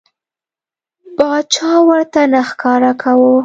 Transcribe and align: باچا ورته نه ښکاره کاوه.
باچا 1.17 1.71
ورته 1.87 2.21
نه 2.31 2.41
ښکاره 2.49 2.91
کاوه. 3.01 3.31